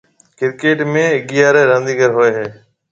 [0.37, 2.47] ڪرڪيٽ ۾ اگھيَََاريَ رانديڪر هوئي هيَ۔